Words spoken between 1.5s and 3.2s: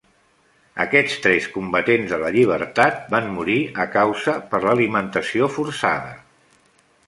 combatents de la llibertat